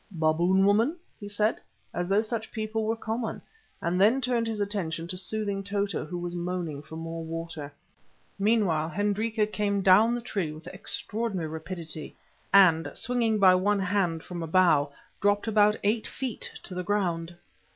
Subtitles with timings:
[0.09, 1.57] "Baboon woman?" he said,
[1.93, 3.39] as though such people were common,
[3.83, 7.71] and then turned his attention to soothing Tota, who was moaning for more water.
[8.39, 12.15] Meanwhile Hendrika came down the tree with extraordinary rapidity,
[12.51, 14.91] and swinging by one hand from a bough,
[15.21, 17.35] dropped about eight feet to the ground.